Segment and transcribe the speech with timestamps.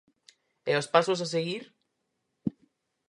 [0.69, 1.63] E os pasos a seguir?